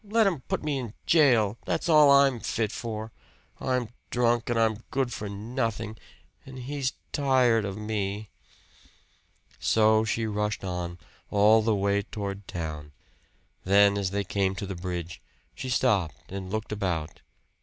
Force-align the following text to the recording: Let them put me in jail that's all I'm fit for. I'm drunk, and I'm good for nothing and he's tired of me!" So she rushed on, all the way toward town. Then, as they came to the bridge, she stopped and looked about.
Let 0.03 0.23
them 0.23 0.41
put 0.47 0.63
me 0.63 0.79
in 0.79 0.95
jail 1.05 1.59
that's 1.63 1.87
all 1.87 2.09
I'm 2.09 2.39
fit 2.39 2.71
for. 2.71 3.11
I'm 3.59 3.89
drunk, 4.09 4.49
and 4.49 4.57
I'm 4.59 4.81
good 4.89 5.13
for 5.13 5.29
nothing 5.29 5.95
and 6.43 6.57
he's 6.57 6.93
tired 7.11 7.65
of 7.65 7.77
me!" 7.77 8.31
So 9.59 10.03
she 10.03 10.25
rushed 10.25 10.63
on, 10.63 10.97
all 11.29 11.61
the 11.61 11.75
way 11.75 12.01
toward 12.01 12.47
town. 12.47 12.93
Then, 13.63 13.95
as 13.95 14.09
they 14.09 14.23
came 14.23 14.55
to 14.55 14.65
the 14.65 14.73
bridge, 14.73 15.21
she 15.53 15.69
stopped 15.69 16.31
and 16.31 16.49
looked 16.49 16.71
about. 16.71 17.21